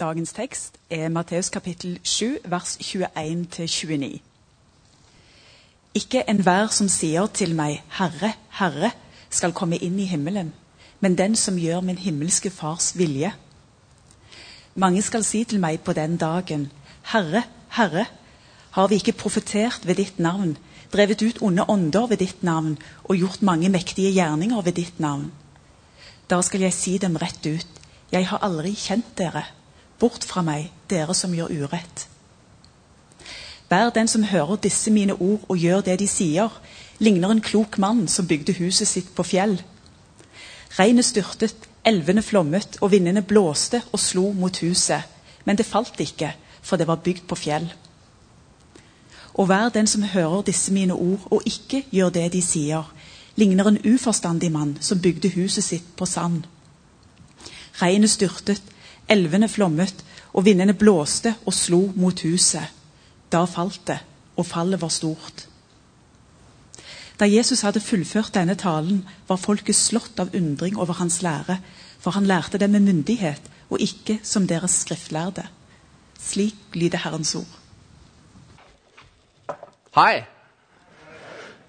[0.00, 4.18] Dagens tekst er Matteus kapittel 7, vers 21-29.
[5.94, 8.90] Ikke enhver som sier til meg, Herre, Herre,
[9.30, 10.50] skal komme inn i himmelen,
[10.98, 13.30] men den som gjør min himmelske Fars vilje.
[14.74, 16.72] Mange skal si til meg på den dagen,
[17.14, 17.46] Herre,
[17.78, 18.08] Herre,
[18.74, 20.56] har vi ikke profetert ved ditt navn,
[20.90, 25.30] drevet ut onde ånder ved ditt navn og gjort mange mektige gjerninger ved ditt navn?
[26.26, 29.52] Da skal jeg si dem rett ut, jeg har aldri kjent dere.
[30.04, 32.02] Bort fra meg, dere som gjør urett.
[33.70, 36.50] Vær den som hører disse mine ord og gjør det de sier,
[37.00, 39.54] ligner en klok mann som bygde huset sitt på fjell.
[40.76, 41.56] Regnet styrtet,
[41.88, 45.08] elvene flommet, og vindene blåste og slo mot huset.
[45.48, 47.70] Men det falt ikke, for det var bygd på fjell.
[49.40, 52.92] Og vær den som hører disse mine ord og ikke gjør det de sier,
[53.40, 56.44] ligner en uforstandig mann som bygde huset sitt på sand.
[57.80, 58.73] Regnet styrtet,
[59.08, 60.04] elvene flommet,
[60.34, 62.70] og vindene blåste og slo mot huset.
[63.32, 63.98] Da falt det,
[64.36, 65.46] og fallet var stort.
[67.20, 71.60] Da Jesus hadde fullført denne talen, var folket slått av undring over hans lære,
[72.00, 75.46] for han lærte dem med myndighet, og ikke som deres skriftlærde.
[76.20, 77.60] Slik lyder Herrens ord.
[79.94, 80.24] Hei.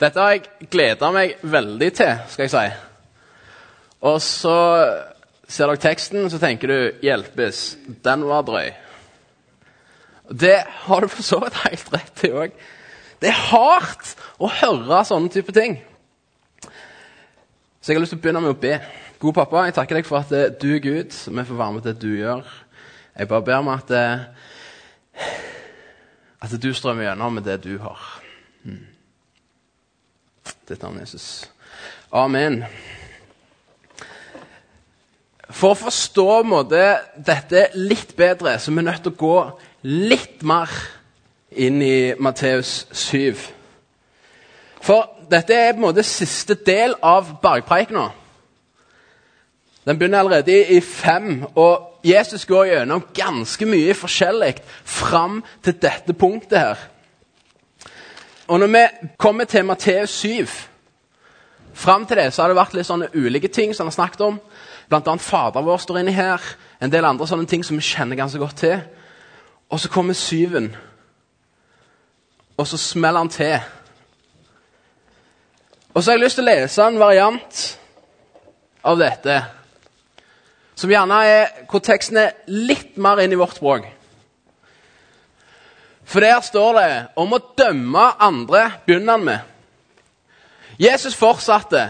[0.02, 2.66] Dette har jeg gleda meg veldig til, skal jeg si.
[4.06, 4.56] Og så
[5.48, 7.78] ser dere teksten, så tenker du 'hjelpes'.
[8.04, 8.74] Den var drøy.
[10.30, 12.52] Det har du for så vidt helt rett i òg.
[13.22, 15.84] Det er hardt å høre sånne type ting.
[17.82, 18.80] Så jeg har lyst til å begynne med å be.
[19.20, 21.86] Gode pappa, jeg takker deg for at eh, du er Gud, vi får være med
[21.86, 22.44] til det du gjør.
[23.16, 24.20] Jeg bare ber om at, eh,
[26.42, 28.22] at du strømmer gjennom med det du har.
[28.66, 31.50] Dette Ditt navn Jesus.
[32.12, 32.66] Amen.
[35.50, 36.82] For å forstå måte,
[37.22, 39.38] dette litt bedre, så er vi nødt til å gå
[39.86, 40.72] litt mer
[41.56, 43.36] inn i Matteus 7.
[44.86, 48.10] For dette er på en måte siste del av bergpreikena.
[49.86, 56.14] Den begynner allerede i fem, og Jesus går gjennom ganske mye forskjellig fram til dette
[56.14, 56.84] punktet her.
[58.48, 58.86] Og når vi
[59.18, 60.48] kommer til Matteus 7
[61.76, 64.22] Fram til det så har det vært litt sånne ulike ting som han har snakket
[64.24, 64.38] om.
[64.90, 66.42] Blant annet Fader vår står inni her.
[66.82, 68.78] En del andre sånne ting som vi kjenner ganske godt til.
[69.70, 70.76] Og så kommer syven,
[72.58, 73.58] og så smeller han til.
[75.94, 77.62] Og så har jeg lyst til å lese en variant
[78.86, 79.40] av dette.
[80.76, 83.88] Som gjerne er hvor teksten er litt mer inn i vårt språk.
[86.06, 89.40] For der står det om å dømme andre, begynner han med.
[90.78, 91.88] Jesus fortsatte.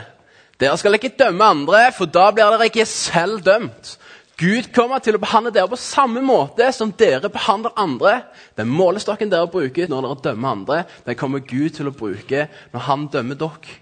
[0.59, 3.95] Dere skal ikke dømme andre, for da blir dere ikke selv dømt.
[4.39, 8.17] Gud kommer til å behandle dere på samme måte som dere behandler andre.
[8.59, 12.88] Den målestokken dere bruker når dere dømmer andre, den kommer Gud til å bruke når
[12.89, 13.79] han dømmer dere.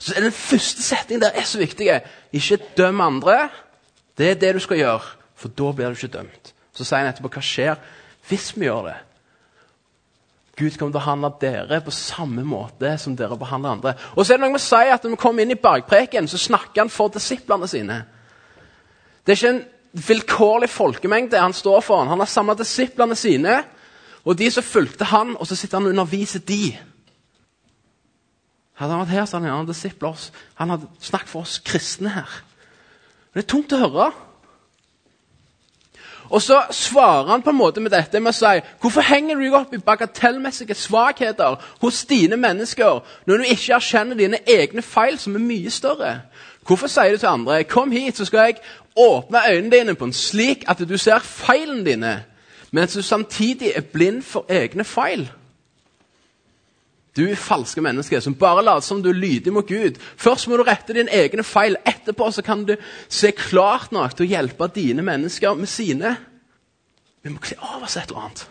[0.00, 1.90] Så Den første setningen der er så viktig.
[2.32, 3.50] Ikke døm andre.
[4.16, 6.54] Det er det du skal gjøre, for da blir du ikke dømt.
[6.72, 7.76] Så sier han etterpå hva skjer
[8.28, 8.96] hvis vi gjør det.
[10.60, 13.94] Gud kommer til å behandle dere på samme måte som dere behandler andre.
[14.12, 16.28] Og så er det noe med å si at Når vi kommer inn i bergpreken,
[16.28, 18.02] så snakker han for disiplene sine.
[19.24, 19.64] Det er ikke en
[20.06, 22.04] vilkårlig folkemengde han står for.
[22.04, 23.62] Han har samla disiplene sine
[24.24, 26.76] og de som fulgte han, og så sitter han og underviser de.
[28.76, 30.26] Hadde han vært her, så hadde han disipler.
[30.60, 32.34] Han hadde snakket for oss kristne her.
[33.32, 34.10] Det er tungt å høre.
[36.30, 39.42] Og så svarer han på en måte med dette med å si hvorfor henger du
[39.42, 45.18] deg opp i bagatellmessige svakheter hos dine mennesker når du ikke erkjenner dine egne feil,
[45.18, 46.20] som er mye større?
[46.66, 48.60] Hvorfor sier du til andre kom hit, så skal jeg
[48.96, 52.14] åpne øynene dine på en slik at du ser feilene dine,
[52.70, 55.26] mens du samtidig er blind for egne feil?
[57.16, 59.98] Du falske mennesker som bare later som du er lydig mot Gud.
[60.16, 61.76] Først må du rette dine egne feil.
[61.86, 62.76] Etterpå så kan du
[63.08, 66.14] se klart nok til å hjelpe dine mennesker med sine.
[67.20, 68.46] Vi må kle av oss et eller annet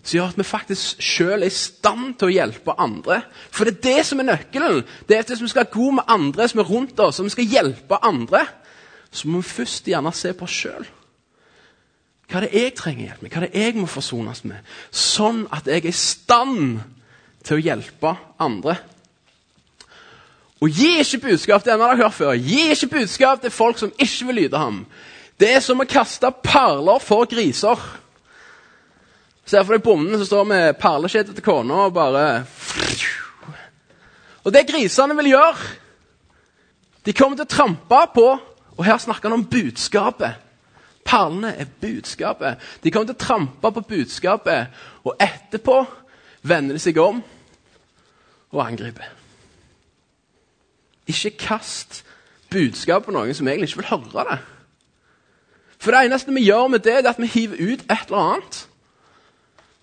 [0.00, 3.20] som gjør at vi faktisk sjøl er i stand til å hjelpe andre.
[3.52, 4.80] For det er det som er nøkkelen.
[5.08, 7.28] Det er at Hvis vi skal være gode med andre som er rundt oss, og
[7.28, 8.46] vi skal hjelpe andre,
[9.12, 10.86] så må vi først gjerne se på oss sjøl.
[12.30, 13.30] Hva er det jeg trenger hjelp med?
[13.30, 14.72] Hva er det jeg må forsones med?
[14.90, 16.80] Sånn at jeg er i stand
[17.44, 18.76] til å hjelpe andre.
[20.60, 22.34] Og gi ikke budskap til en dere har hørt før.
[22.36, 24.82] Gi ikke budskap til folk som ikke vil lyde ham.
[25.40, 27.80] Det er som å kaste perler for griser.
[29.48, 32.24] Ser for deg bonden som står med perlekjedet til kona og bare
[34.44, 35.72] Og det grisene vil gjøre
[37.04, 38.26] De kommer til å trampe på
[38.76, 40.46] Og her snakker han om budskapet
[41.10, 42.60] Perlene er budskapet.
[42.84, 44.68] De kommer til å trampe på budskapet,
[45.02, 45.78] og etterpå
[46.42, 47.22] vender de seg om
[48.50, 49.06] og angriper.
[51.10, 52.02] Ikke kast
[52.50, 54.38] budskap på noen som egentlig ikke vil høre det.
[55.80, 58.66] For det eneste vi gjør med det, er at vi hiver ut et eller annet.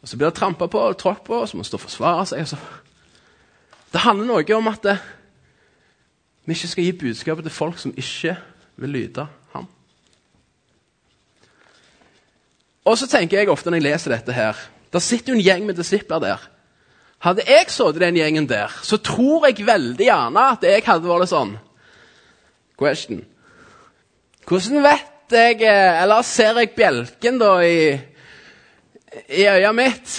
[0.01, 1.81] Og Så blir det trampa på og tråkk på, og så må man stå og
[1.81, 2.53] forsvare seg.
[2.53, 2.59] Og.
[3.93, 4.97] Det handler noe om at det,
[6.45, 8.37] vi ikke skal gi budskapet til folk som ikke
[8.77, 9.67] vil lyde ham.
[12.85, 14.55] Og så tenker jeg ofte når jeg leser dette her
[14.93, 16.43] Det sitter jo en gjeng med disipler der.
[17.23, 21.31] Hadde jeg sittet den gjengen der, så tror jeg veldig gjerne at jeg hadde vært
[21.31, 21.57] sånn
[22.77, 23.23] Question.
[24.45, 27.95] Hvordan vet jeg eh, Eller ser jeg bjelken da i,
[29.33, 30.13] i øyet mitt?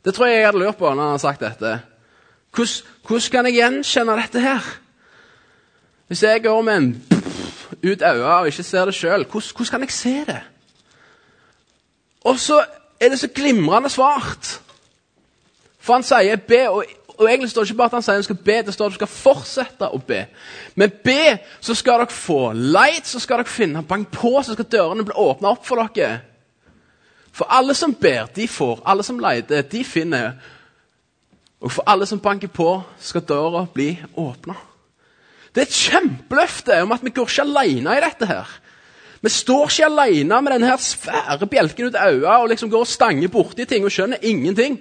[0.00, 1.74] Det tror jeg jeg hadde lurt på når han har sagt dette.
[2.56, 4.70] Hvordan, hvordan kan jeg gjenkjenne dette her?
[6.08, 6.88] Hvis jeg går med en
[7.84, 10.40] ut øya og ikke ser det sjøl, hvordan, hvordan kan jeg se det?
[12.24, 12.64] Og så
[13.00, 14.60] er det så glimrende svart.
[15.80, 16.84] For han sier be, og,
[17.16, 18.94] og egentlig står det ikke bare at han sier han skal be, det står at
[18.94, 20.24] du skal fortsette å be.
[20.74, 22.40] Men be, så skal dere få.
[22.52, 23.84] Leit, så skal dere finne.
[23.86, 26.20] Bank på, så skal dørene bli åpna opp for dere.
[27.32, 28.82] For alle som ber, de får.
[28.84, 30.32] Alle som leter, de finner.
[31.60, 34.56] Og for alle som banker på, skal døra bli åpna.
[35.54, 38.26] Det er et kjempeløfte om at vi går ikke alene i dette.
[38.26, 38.48] her.
[39.20, 42.88] Vi står ikke alene med denne svære bjelken ut av øynene og liksom går og
[42.88, 44.78] stanger borti ting og skjønner ingenting.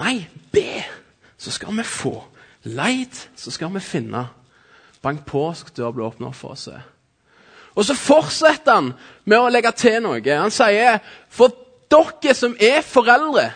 [0.00, 0.16] Nei,
[0.52, 0.84] be,
[1.36, 2.14] så skal vi få.
[2.64, 4.26] Leit, så skal vi finne.
[5.02, 6.68] Bank på, så skal døra bli åpna for oss.
[7.76, 8.90] Og så fortsetter han
[9.24, 10.24] med å legge til noe.
[10.24, 10.98] Han sier
[11.28, 11.52] for
[11.92, 13.50] dere som er foreldre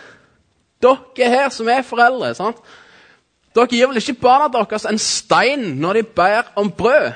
[0.81, 2.35] Dere her som er foreldre.
[2.35, 2.61] sant?
[3.55, 7.11] Dere gir vel ikke barna deres en stein når de ber om brød?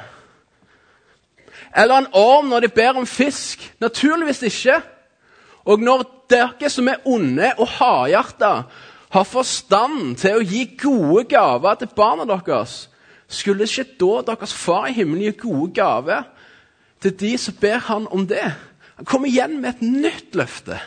[1.77, 3.63] Eller en orm når de ber om fisk?
[3.81, 4.81] Naturligvis ikke.
[5.65, 8.53] Og når dere som er onde og hardhjerta,
[9.15, 12.89] har forstand til å gi gode gaver til barna deres,
[13.31, 16.27] skulle ikke da deres far i himmelen gi gode gaver
[17.03, 18.49] til de som ber han om det?
[18.99, 20.79] Han kommer igjen med et nytt løfte.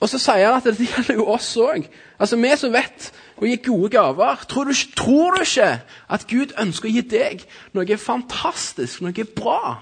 [0.00, 1.84] Og så sier han at det gjelder jo oss òg.
[2.16, 4.44] Altså, vi som vet å gi gode gaver.
[4.48, 5.70] Tror du, tror du, ikke
[6.12, 7.46] at Gud ønsker å gi deg
[7.76, 9.78] noe fantastisk, noe bra?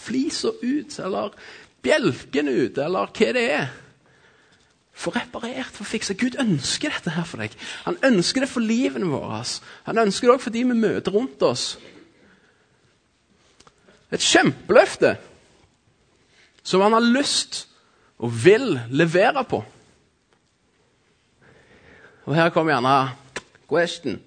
[0.00, 1.36] Flisa ut, eller
[1.84, 3.70] bjelken ut, eller hva det er.
[5.00, 6.16] Få reparert, få fiksa.
[6.18, 7.54] Gud ønsker dette her for deg.
[7.86, 9.40] Han ønsker det for livene våre.
[9.86, 11.78] Han ønsker det òg for de vi møter rundt oss.
[14.10, 15.14] Et kjempeløfte
[16.66, 17.66] som han har lyst
[18.20, 19.62] og vil levere på.
[22.24, 22.96] Og her kommer gjerne
[23.70, 24.20] question.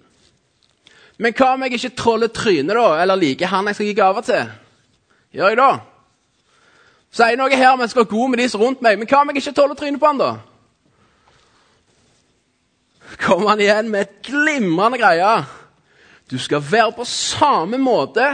[1.18, 4.26] Men hva om jeg ikke troller trynet, da, eller liker han jeg skal gi gaver
[4.26, 4.54] til?
[5.34, 5.72] Gjør jeg da?
[7.14, 9.22] Sier noe her om jeg skal være god med de som rundt meg, men hva
[9.22, 10.32] om jeg ikke tåler trynet på han, da?
[13.22, 15.34] Kommer han igjen med et glimrende greie.
[16.32, 18.32] Du skal være på samme måte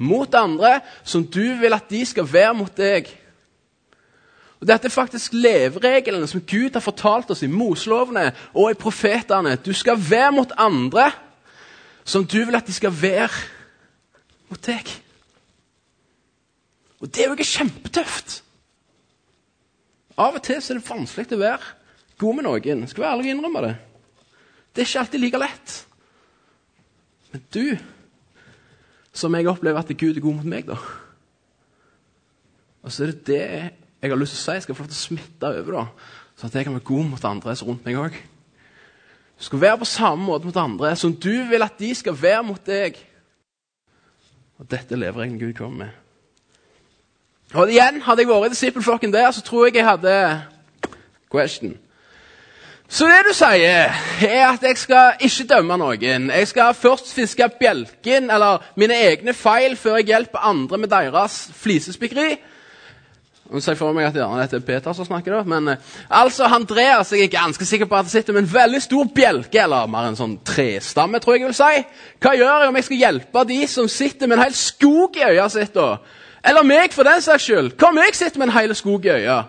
[0.00, 3.10] mot andre som du vil at de skal være mot deg.
[4.62, 9.56] Og Dette er faktisk levereglene som Gud har fortalt oss i Moselovene og i profetene.
[9.58, 11.08] Du skal være mot andre
[12.06, 13.42] som du vil at de skal være
[14.50, 14.94] mot deg.
[17.02, 18.38] Og det er jo ikke kjempetøft.
[20.14, 21.74] Av og til er det vanskelig å være
[22.22, 22.86] god med noen.
[22.86, 23.74] Skal være ærlig og innrømme det.
[24.70, 25.78] Det er ikke alltid like lett.
[27.34, 27.66] Men du,
[29.10, 30.78] som jeg opplever at Gud er god mot meg, da
[32.82, 34.90] Og så er det det jeg har lyst til å si, jeg skal få lov
[34.90, 37.84] til å smitte over, da, sånn at jeg kan være god mot andre som rundt
[37.86, 38.16] meg òg.
[39.38, 42.42] Du skal være på samme måte mot andre som du vil at de skal være
[42.46, 42.98] mot deg.
[44.58, 46.00] Og Dette lever egentlig Gud kommer med.
[47.54, 50.14] Og igjen, Hadde jeg vært i disippelflokken der, så tror jeg jeg hadde
[51.30, 51.74] question.
[52.92, 53.92] Så det du sier,
[54.28, 56.30] er at jeg skal ikke dømme noen.
[56.30, 61.46] Jeg skal først fiske bjelken, eller mine egne feil, før jeg hjelper andre med deres
[61.56, 62.36] flisespikkeri.
[63.52, 65.42] Nå ser jeg for meg at ja, det er Peter som snakker, da.
[65.44, 68.80] Men eh, altså, Andreas jeg er ganske sikker på at det sitter med en veldig
[68.80, 71.82] stor bjelke, eller mer en sånn trestamme, tror jeg jeg vil si.
[72.24, 75.26] Hva gjør jeg om jeg skal hjelpe de som sitter med en hel skog i
[75.28, 75.74] øya sitt?
[75.76, 75.98] da?
[76.48, 77.74] Eller meg, for den saks skyld.
[77.76, 79.42] Hva om jeg sitter med en hel skog i øya?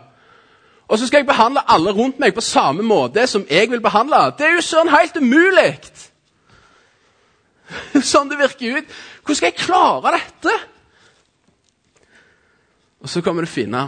[0.92, 4.20] Og så skal jeg behandle alle rundt meg på samme måte som jeg vil behandle.
[4.38, 5.72] Det er jo sånn helt umulig!
[8.12, 8.94] sånn det virker ut.
[9.24, 10.60] Hvordan skal jeg klare dette?
[13.04, 13.88] Og så kommer du finne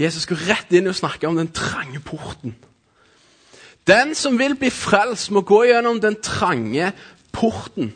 [0.00, 2.54] Jesus går rett inn og snakker om den trange porten.
[3.88, 6.92] Den som vil bli frelst, må gå gjennom den trange
[7.32, 7.92] porten.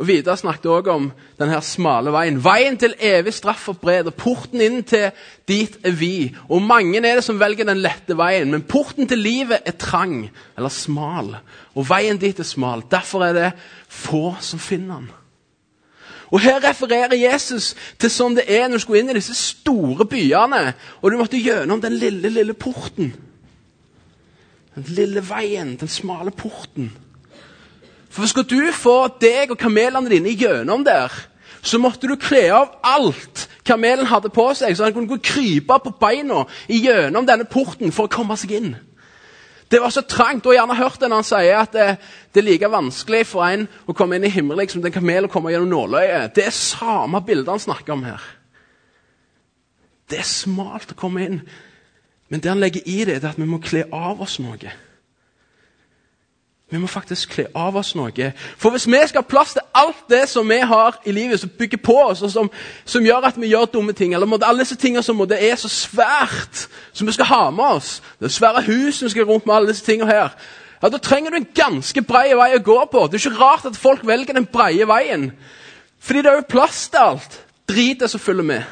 [0.00, 2.38] Og Vidar snakket også om denne smale veien.
[2.40, 5.10] Veien til evig straff og bred, og porten inn til
[5.50, 6.38] dit er vid.
[6.48, 10.30] Og mange er det som velger den lette veien, men porten til livet er trang,
[10.56, 11.34] eller smal.
[11.76, 12.86] Og veien dit er smal.
[12.90, 13.50] Derfor er det
[13.88, 15.10] få som finner den.
[16.30, 20.06] Og Her refererer Jesus til sånn det er når du skulle inn i disse store
[20.06, 23.12] byene, og du måtte gjennom den lille, lille porten.
[24.76, 26.92] Den lille veien, den smale porten.
[28.10, 31.10] For Skal du få deg og kamelene dine gjennom der,
[31.62, 35.92] så måtte du kle av alt kamelen hadde på seg, så han kunne krype på
[36.00, 38.70] beina gjennom denne porten for å komme seg inn.
[39.70, 40.46] Det var så trangt.
[40.46, 41.86] Og jeg har gjerne hørt det når han sier at det,
[42.34, 45.32] det, er like vanskelig for en å komme inn i himmelen som en kamel å
[45.32, 46.34] komme gjennom nåløyet.
[46.34, 48.24] Det er samme bildet han snakker om her.
[50.10, 51.42] Det er smalt å komme inn.
[52.30, 54.74] Men det han legger i det, er at vi må kle av oss noe.
[56.70, 58.28] Vi må faktisk kle av oss noe.
[58.58, 61.50] For hvis vi skal ha plass til alt det som vi har i livet, som
[61.58, 62.50] bygger på oss, og som,
[62.84, 65.58] som gjør at vi gjør dumme ting, eller måtte, alle disse tingene som måtte, er
[65.58, 69.54] så svært, som vi skal ha med oss Det svære huset vi skal rundt med
[69.54, 70.36] alle disse tingene her,
[70.80, 73.06] ja, da trenger du en ganske bred vei å gå på.
[73.06, 75.26] Det er ikke rart at folk velger den brede veien.
[76.00, 77.40] Fordi det er jo plass til alt.
[77.68, 78.62] Dritet som følger med.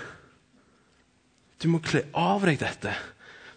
[1.61, 2.95] Du må kle av deg dette,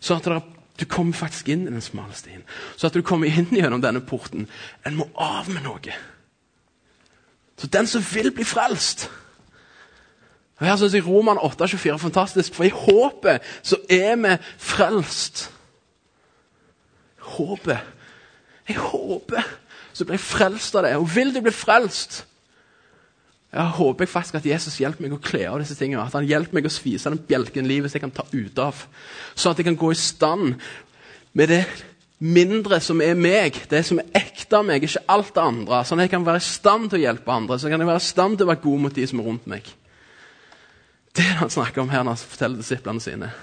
[0.01, 2.43] sånn at det er du kommer faktisk inn i den smale stien.
[2.77, 4.47] Så at du kommer inn gjennom denne porten.
[4.85, 5.95] En må av med noe.
[7.57, 9.09] Så den som vil bli frelst
[10.61, 15.47] og Her synes jeg Roman 8,24 er fantastisk, for i håpet så er vi frelst.
[17.17, 17.79] Håpet.
[18.69, 19.41] Jeg håper
[19.93, 20.95] så blir jeg frelst av det.
[20.97, 22.23] Og vil du bli frelst,
[23.51, 26.05] jeg håper faktisk at Jesus hjelper meg å kle av disse tingene.
[26.05, 28.85] At han hjelper meg å svise den bjelken livet som jeg kan ta ut av.
[29.35, 30.53] Sånn at jeg kan gå i stand
[31.35, 31.65] med det
[32.21, 35.81] mindre som er meg, det som er ekte av meg, ikke alt det andre.
[35.83, 38.03] Sånn at jeg kan være i stand til å hjelpe andre, så kan jeg være
[38.03, 39.71] i stand til å være god mot de som er rundt meg.
[41.11, 43.33] Det er det han snakker om her når han forteller disiplene sine.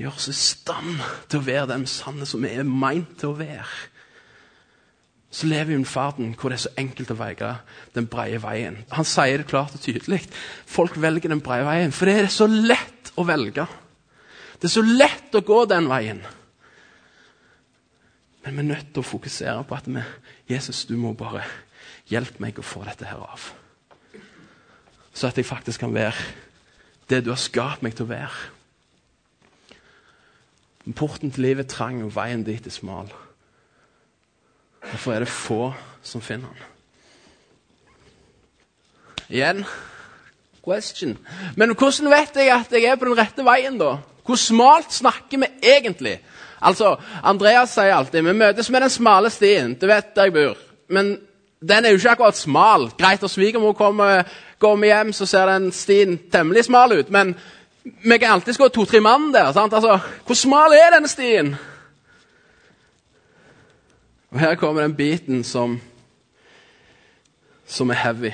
[0.00, 3.36] Gjør oss i stand til å være den sanne som vi er meint til å
[3.36, 3.66] være
[5.32, 7.54] så lever vi i en verden hvor det er så enkelt å velge
[7.96, 8.76] den brede veien.
[8.92, 10.20] Han sier det klart og tydelig.
[10.68, 13.64] Folk velger den brede veien, for det er så lett å velge.
[14.60, 16.20] Det er så lett å gå den veien.
[18.44, 20.04] Men vi er nødt til å fokusere på at vi,
[20.52, 21.46] Jesus, du må bare
[22.12, 23.48] hjelpe meg å få dette her av.
[25.16, 26.16] Så at jeg faktisk kan være
[27.08, 28.48] det du har skapt meg til å være.
[30.98, 33.08] Porten til livet er trang, og veien dit er smal.
[34.90, 35.72] Derfor er det få
[36.02, 36.68] som finner han.
[39.32, 39.64] Igjen
[40.62, 41.16] question.
[41.56, 43.96] Men hvordan vet jeg at jeg er på den rette veien, da?
[44.22, 46.20] Hvor smalt snakker vi egentlig?
[46.62, 46.94] Altså,
[47.26, 49.74] Andreas sier alltid vi møtes med den smale stien.
[49.74, 50.60] Du vet der jeg bor.
[50.88, 51.16] Men
[51.62, 52.88] den er jo ikke akkurat smal.
[52.98, 54.22] Greit, når svigermor kommer,
[54.62, 57.10] går hjem, så ser den stien temmelig smal ut.
[57.10, 57.34] Men
[57.82, 59.52] vi kan alltid gå to-tre mann der.
[59.52, 59.74] sant?
[59.74, 61.56] Altså, Hvor smal er denne stien?
[64.32, 65.80] Og Her kommer den biten som,
[67.66, 68.30] som er heavy.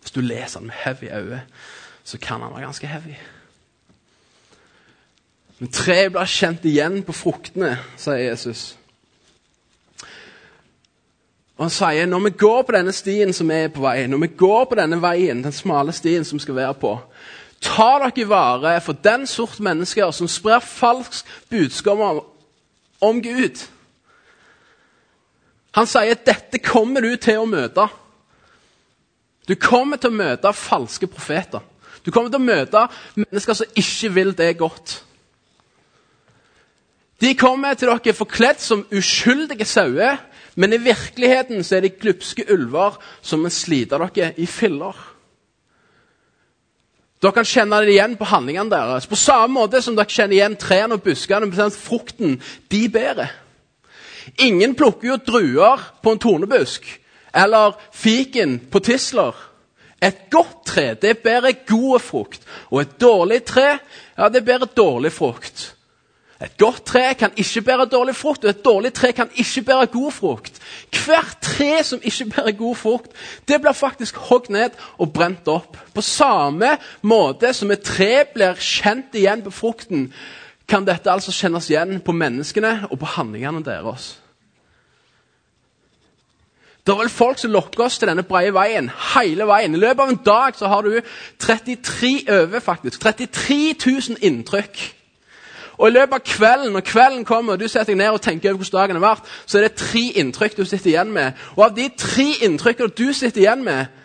[0.00, 1.42] Hvis du leser den med heavy øye,
[2.04, 3.14] så kan den være ganske heavy.
[5.58, 8.76] Men treet blir kjent igjen på fruktene, sier Jesus.
[11.56, 14.32] Og Han sier når vi går på denne stien som er på vei, når vi
[14.36, 16.98] går på denne veien, den smale stien som skal være på,
[17.60, 22.24] ta dere vare for den sort mennesker som sprer falsk budskap om,
[23.04, 23.62] om Gud.
[25.74, 27.86] Han sier at dette kommer du til å møte.
[29.48, 31.64] Du kommer til å møte falske profeter.
[32.04, 32.84] Du kommer til å møte
[33.16, 35.00] mennesker som ikke vil det godt.
[37.22, 40.18] De kommer til dere forkledd som uskyldige sauer,
[40.60, 44.94] men i virkeligheten så er de glupske ulver som vil slite dere i filler.
[47.22, 49.06] Dere kan kjenne det igjen på handlingene deres.
[49.08, 51.70] På samme måte som dere kjenner igjen trærne og buskene.
[51.70, 52.38] Frukten
[52.72, 53.32] de bærer.
[54.40, 56.86] Ingen plukker jo druer på en tornebusk
[57.34, 59.34] eller fiken på tisler.
[60.02, 63.78] Et godt tre det bærer god frukt, og et dårlig tre
[64.18, 65.73] ja, det bærer dårlig frukt.
[66.44, 69.86] Et godt tre kan ikke bære dårlig frukt, og et dårlig tre kan ikke bære
[69.86, 70.60] god frukt.
[71.04, 73.12] Hvert tre som ikke bærer god frukt,
[73.48, 75.78] det blir faktisk hogd ned og brent opp.
[75.94, 80.10] På samme måte som et tre blir kjent igjen på frukten,
[80.68, 84.14] kan dette altså kjennes igjen på menneskene og på handlingene deres.
[86.84, 89.72] Det er vel folk som lokker oss til denne breie veien hele veien.
[89.72, 90.98] I løpet av en dag så har du
[91.40, 94.82] 33 over faktisk, 33 000 inntrykk.
[95.78, 98.52] Og i løpet av kvelden, når kvelden kommer, og du setter deg ned og tenker
[98.52, 101.44] over hvordan dagen har vært, så er det tre inntrykk du sitter igjen med.
[101.56, 104.02] Og av de tre inntrykkene du sitter igjen med,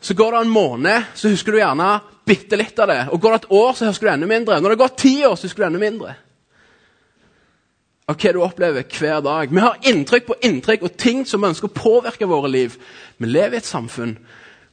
[0.00, 1.90] så går det en måned, så husker du gjerne
[2.28, 3.00] bitte litt av det.
[3.12, 4.60] Og går det et år, så husker du enda mindre.
[4.60, 6.14] Når det går ti år, så husker du enda mindre.
[8.08, 9.50] Av hva du opplever hver dag.
[9.52, 12.78] Vi har inntrykk på inntrykk og ting som ønsker å påvirke våre liv.
[13.18, 14.16] Vi lever i et samfunn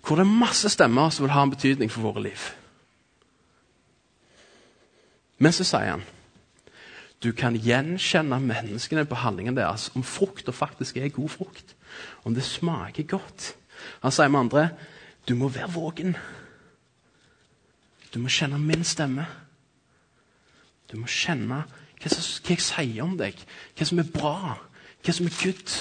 [0.05, 2.43] hvor det er masse stemmer som vil ha en betydning for våre liv.
[5.37, 6.05] Men så sier han
[7.23, 11.71] du kan gjenkjenne menneskene på handlingen deres om frukta faktisk er god frukt.
[12.23, 13.55] Om det smaker godt.
[14.03, 14.65] Han sier med andre
[15.25, 16.13] du må være vågen.
[18.13, 19.25] Du må kjenne min stemme.
[20.91, 23.39] Du må kjenne hva, som, hva jeg sier om deg,
[23.73, 24.53] hva som er bra,
[25.01, 25.73] hva som er good.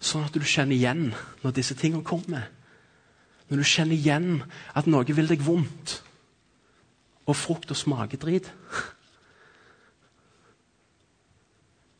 [0.00, 1.10] Sånn at du kjenner igjen
[1.42, 2.48] når disse tingene kommer.
[3.50, 4.42] Når du kjenner igjen
[4.72, 5.98] at noe vil deg vondt,
[7.26, 8.50] og frukt og smaker drit.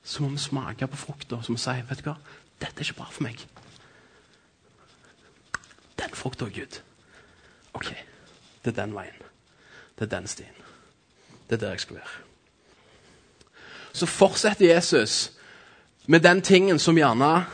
[0.04, 2.16] Så må vi smake på frukta og si vet du hva,
[2.60, 3.40] dette er ikke bra for meg.
[5.98, 6.80] Den frukta er Gud.
[7.74, 7.90] OK,
[8.64, 9.24] det er den veien.
[9.98, 10.62] Det er den stien.
[11.48, 12.14] Det er der jeg skal være.
[13.94, 15.32] Så fortsetter Jesus
[16.06, 17.46] med den tingen som gjerne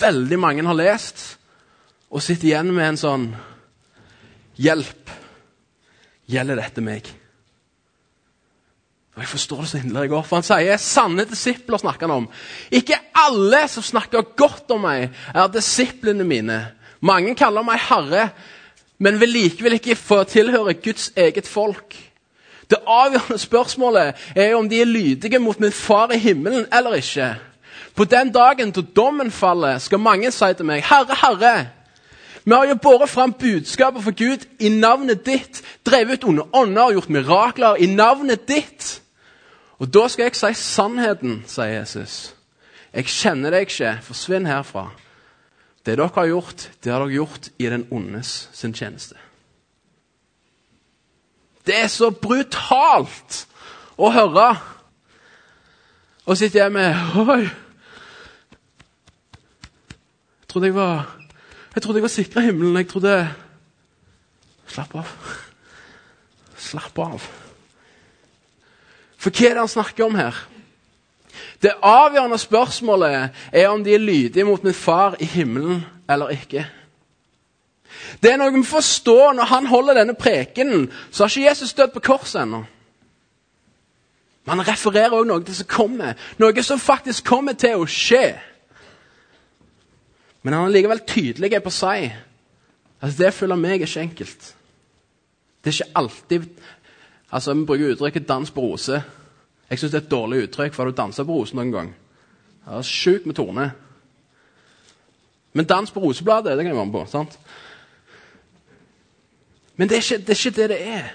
[0.00, 1.38] veldig mange har lest,
[2.10, 3.26] og sitter igjen med en sånn
[4.60, 5.10] Hjelp!
[6.30, 7.08] Gjelder dette meg?
[9.16, 12.28] Og Jeg forstår det så inderlig godt, for han sier sanne disipler snakker han om.
[12.70, 16.60] Ikke alle som snakker godt om meg, er disiplene mine.
[17.02, 18.28] Mange kaller meg herre,
[19.00, 21.96] men vil likevel ikke få tilhøre Guds eget folk.
[22.70, 27.34] Det avgjørende spørsmålet er om de er lydige mot min far i himmelen eller ikke.
[27.96, 31.54] På den dagen da dommen faller, skal mange si til meg, Herre, Herre,
[32.50, 36.88] vi har jo båret fram budskapet for Gud i navnet ditt, drevet ut onde ånder
[36.88, 39.02] og gjort mirakler i navnet ditt.
[39.78, 42.34] Og da skal jeg si sannheten, sier Jesus.
[42.90, 44.88] Jeg kjenner deg ikke, forsvinn herfra.
[45.86, 49.14] Det dere har gjort, det har dere gjort i den ondes sin tjeneste.
[51.66, 53.44] Det er så brutalt
[53.94, 54.48] å høre.
[56.26, 57.46] Og sitter jeg med Oi!
[60.42, 61.19] Jeg trodde jeg var
[61.74, 62.76] jeg trodde jeg var sikra himmelen.
[62.76, 63.14] Jeg trodde
[64.70, 65.06] Slapp av.
[66.56, 67.22] Slapp av.
[69.20, 70.36] For hva er det han snakker om her?
[71.60, 76.64] Det avgjørende spørsmålet er om de er lydige mot min far i himmelen eller ikke.
[78.22, 80.86] Det er noe vi forstår når han holder denne prekenen.
[81.10, 82.62] Så har ikke Jesus dødd på korset ennå.
[84.46, 86.14] Men han refererer også noe til som kommer.
[86.38, 88.38] Noe som faktisk kommer til å skje.
[90.42, 92.10] Men han er likevel tydelig på å si
[93.00, 94.54] at det følger meg er ikke enkelt.
[95.60, 96.52] Det er ikke alltid
[97.32, 99.02] Altså, Vi bruker uttrykket 'dans på rose'.
[99.70, 101.94] Jeg syns det er et dårlig uttrykk, for har du dansa på rose noen gang?
[102.66, 103.72] Det er Sjukt med tone.
[105.52, 107.06] Men dans på rosebladet, det kan jeg være med på.
[107.10, 107.38] sant?
[109.76, 111.12] Men det er, ikke, det er ikke det det er.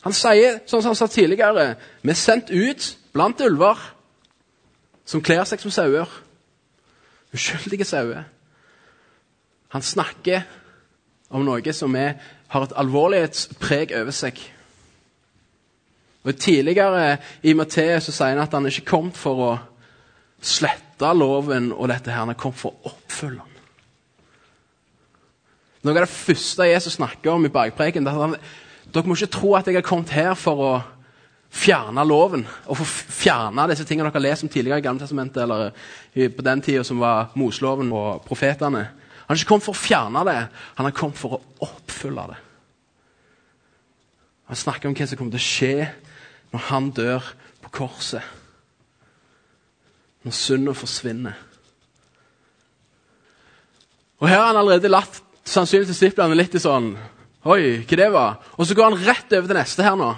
[0.00, 3.94] Han sier, sånn som han sa tidligere, vi er sendt ut blant ulver
[5.04, 6.08] som kler seg som sauer.
[7.34, 8.24] Uskyldige sauer.
[9.74, 10.46] Han snakker
[11.28, 12.16] om noe som er,
[12.48, 14.40] har et alvorlighetspreg over seg.
[16.24, 19.52] Og Tidligere i Matteus sier han at han ikke kom for å
[20.44, 23.54] slette loven og dette her, han er kommet for å oppfylle den.
[25.86, 28.36] Noe av det første Jesus snakker om i bergpreken, er at han,
[28.92, 30.72] dere må ikke tro at jeg har kommet her for å
[31.48, 32.84] fjerne loven og for
[33.18, 36.84] fjerne disse tingene dere har lest om tidligere i Gamle testamentet, eller på den tida
[36.84, 38.88] som var Mosloven og profetene.
[39.28, 40.38] Han har ikke kommet for å fjerne det,
[40.78, 42.36] han har kommet for å oppfylle det.
[44.48, 45.88] Han snakker om hva som kommer til å skje
[46.54, 47.26] når han dør
[47.66, 48.24] på korset.
[50.24, 51.36] Når synda forsvinner.
[54.18, 56.94] Og Her har han allerede latt sannsynligvis disiplene litt i sånn
[57.48, 58.40] Oi, hva det var?
[58.58, 60.08] Og så går han rett over til neste her nå.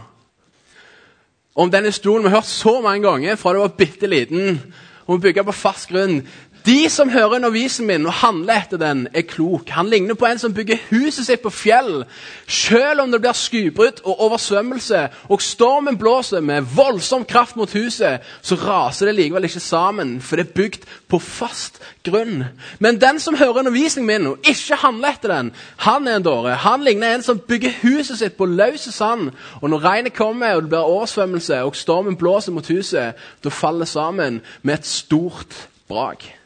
[1.60, 4.56] Om den historien vi har hørt så mange ganger fra du var bitte liten,
[5.04, 6.22] om å bygge på fast grunn.
[6.66, 9.68] De som hører undervisningen min og handler etter den, er klok.
[9.72, 12.04] Han ligner på en som bygger huset sitt på fjell.
[12.46, 18.20] Selv om det blir skybrudd og oversvømmelse, og stormen blåser med voldsom kraft mot huset,
[18.42, 22.44] så raser det likevel ikke sammen, for det er bygd på fast grunn.
[22.78, 25.52] Men den som hører undervisningen min og ikke handler etter den,
[25.86, 26.58] han er en dåre.
[26.60, 29.30] Han ligner en som bygger huset sitt på løse sand.
[29.62, 33.86] Og når regnet kommer, og det blir oversvømmelse, og stormen blåser mot huset, da faller
[33.86, 36.39] det sammen med et stort brak.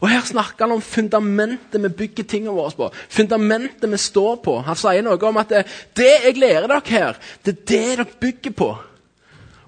[0.00, 2.88] Og Her snakker han om fundamentet vi bygger tingene våre på.
[3.12, 4.56] Fundamentet vi står på.
[4.64, 5.64] Han sier noe om at det,
[5.96, 8.70] det jeg lærer dere her, det er det dere bygger på.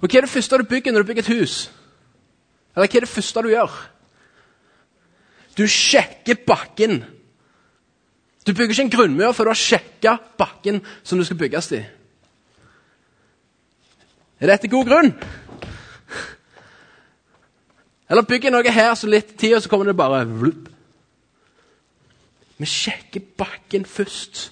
[0.01, 1.57] Og Hva er det første du bygger når du bygger et hus?
[2.73, 3.75] Eller hva er det første du gjør?
[5.59, 7.03] Du sjekker bakken.
[8.47, 11.83] Du bygger ikke en grunnmur før du har sjekka bakken som du skal bygges i.
[14.43, 15.13] Er dette god grunn?
[18.13, 20.67] Eller bygger noe her så litt tid, og så kommer det bare vlup.
[22.61, 24.51] Vi sjekker bakken først.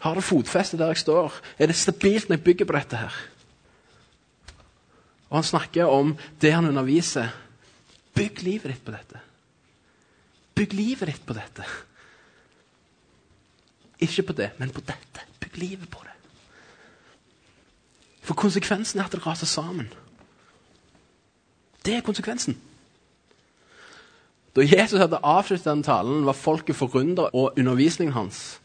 [0.00, 1.36] Har det fotfeste der jeg står?
[1.58, 3.18] Er det stabilt når jeg bygger på dette her?
[5.28, 7.28] Og han snakker om det han underviser.
[8.16, 9.20] Bygg livet ditt på dette.
[10.56, 11.68] Bygg livet ditt på dette.
[14.08, 15.28] Ikke på det, men på dette.
[15.42, 16.16] Bygg livet på det.
[18.24, 19.92] For konsekvensen er at det raser sammen.
[21.88, 22.58] Det er konsekvensen.
[24.56, 28.60] Da Jesus hadde avsluttet den talen, var folket forundret og undervisningen hans.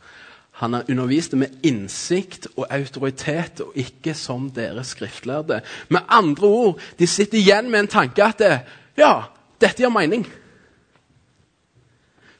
[0.51, 5.61] Han underviste med innsikt og autoritet, og ikke som dere skriftlærde.
[5.89, 8.59] Med andre ord, de sitter igjen med en tanke at det,
[8.97, 9.13] ja,
[9.61, 10.27] dette gir mening.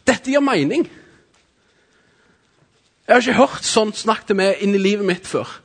[0.08, 0.90] Dette gir mening.
[3.08, 5.62] Jeg har ikke hørt sånt snakk til meg i livet mitt før.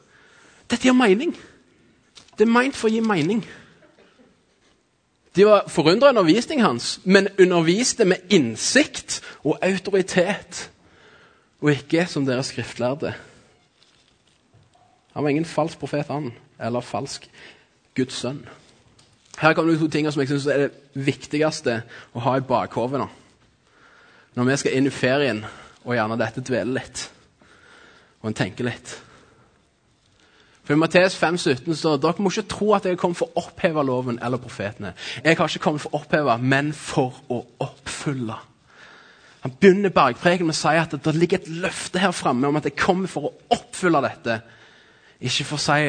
[0.70, 1.35] Dette gir mening.
[2.38, 3.42] Det er meint for å gi mening.
[5.38, 10.70] De var forundra over undervisningen hans, men underviste med innsikt og autoritet,
[11.62, 13.12] og ikke som dere skriftlærde.
[15.14, 17.31] Han var ingen falsk profet, han, eller falsk
[17.94, 18.42] Guds sønn.
[19.38, 21.83] Her kommer det to ting som jeg synes er det viktigste
[22.14, 23.07] å ha i bakhodet nå.
[24.35, 25.44] Når vi skal inn i ferien,
[25.85, 27.05] og gjerne dette dveler litt,
[28.22, 28.98] og en tenker litt.
[30.68, 33.46] For I Matteus 5, 17 står dere må ikke tro at jeg kommet for å
[33.46, 34.90] oppheve loven eller profetene.
[35.24, 38.37] Jeg har ikke kommet for å oppheve, men for å oppfylle.
[39.46, 42.68] Han begynner bergpreken med å si at det ligger et løfte her framme om at
[42.68, 44.37] jeg kommer for å oppfylle dette.
[45.24, 45.88] Ikke for å si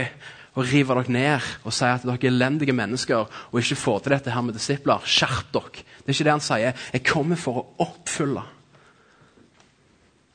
[0.55, 4.15] å rive dere ned og si at dere er elendige mennesker og ikke får til
[4.15, 5.03] dette her med disipler.
[5.03, 5.83] Skjerp dere.
[6.05, 6.87] Det er ikke det han sier.
[6.95, 8.47] Jeg kommer for å oppfylle.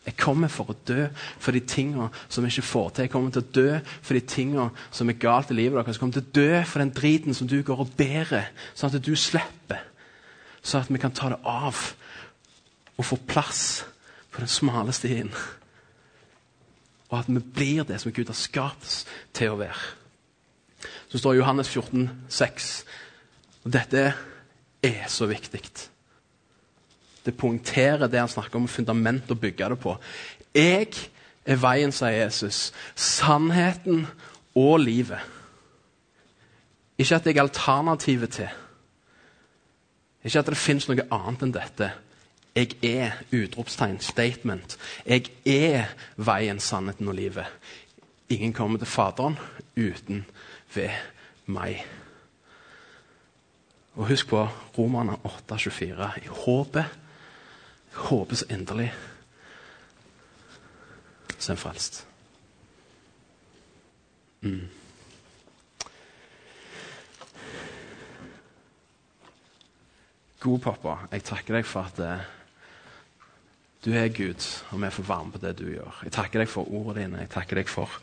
[0.05, 1.07] Jeg kommer for å dø
[1.41, 3.07] for de tingene som vi ikke får til.
[3.07, 5.97] Jeg kommer til å dø for de tingene som er galt i livet deres.
[5.97, 9.05] Jeg kommer til å dø for den driten som du går og bærer, sånn at
[9.05, 9.81] du slipper.
[10.65, 11.81] Sånn at vi kan ta det av
[12.95, 13.85] og få plass
[14.33, 15.33] på den smale stien.
[17.09, 19.01] Og at vi blir det som Gud har skapt oss
[19.33, 19.89] til å være.
[21.09, 22.71] Så står Johannes 14, 14,6.
[23.65, 24.05] Og dette
[24.85, 25.63] er så viktig.
[27.25, 29.97] Det poengterer det han snakker om fundament å bygge det på.
[30.55, 30.91] Jeg
[31.45, 32.69] er veien, sier Jesus.
[32.95, 34.07] Sannheten
[34.55, 35.21] og livet.
[36.99, 38.53] Ikke at jeg er alternativet til.
[40.25, 41.91] Ikke at det fins noe annet enn dette.
[42.55, 44.77] Jeg er utropstegn, statement.
[45.07, 47.51] Jeg er veien, sannheten og livet.
[48.31, 49.37] Ingen kommer til Faderen
[49.77, 50.25] uten
[50.75, 50.95] ved
[51.47, 51.83] meg.
[53.95, 54.47] Og husk på
[54.79, 56.09] Romerne 8,24.
[56.23, 57.04] I håpet
[57.95, 58.93] jeg håper så inderlig
[61.45, 62.07] så er en frelst.
[64.41, 64.69] Mm.
[70.41, 72.25] Gode pappa, jeg takker deg for at uh,
[73.85, 74.41] du er Gud,
[74.73, 76.01] og vi får være med på det du gjør.
[76.05, 77.21] Jeg takker deg for ordene dine.
[77.25, 78.01] Jeg takker deg for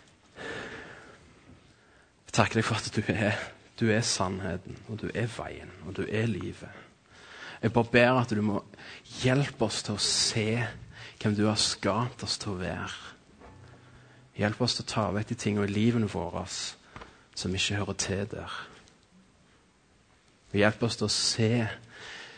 [2.26, 3.42] Jeg takker deg for at du er,
[3.80, 6.70] du er sannheten, og du er veien, og du er livet.
[7.62, 8.64] Jeg bare ber at du må
[9.22, 10.48] hjelpe oss til å se
[11.22, 13.12] hvem du har skapt oss til å være.
[14.40, 18.24] Hjelp oss til å ta vekk de tingene i livene våre som ikke hører til
[18.32, 18.56] der.
[20.58, 21.52] Hjelp oss til å se,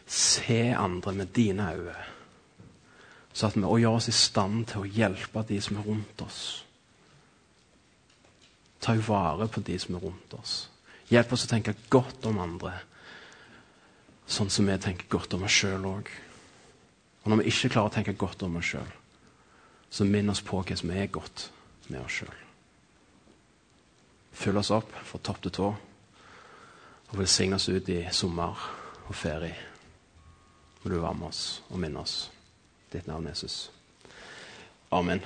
[0.05, 2.09] se andre med dine øyne.
[3.33, 6.21] Så at vi også gjør oss i stand til å hjelpe de som er rundt
[6.21, 6.41] oss.
[8.83, 10.67] Ta vare på de som er rundt oss.
[11.09, 12.75] Hjelp oss å tenke godt om andre
[14.27, 16.11] sånn som vi tenker godt om oss sjøl òg.
[17.23, 18.93] Og når vi ikke klarer å tenke godt om oss sjøl,
[19.93, 21.47] så minn oss på hva som er godt
[21.89, 22.39] med oss sjøl.
[24.33, 25.69] Fyll oss opp fra topp til tå
[27.13, 28.57] og velsign oss ut i sommer
[29.05, 29.55] og ferie.
[30.81, 32.31] Må du være med oss og minne oss.
[32.91, 33.69] Ditt navn, Jesus.
[34.91, 35.21] Amen.